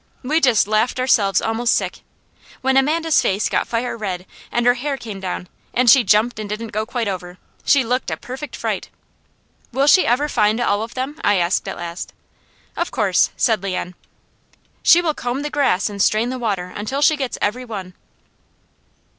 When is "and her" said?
4.51-4.73